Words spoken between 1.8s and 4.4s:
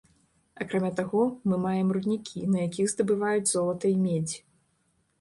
руднікі, на якіх здабываюць золата й медзь.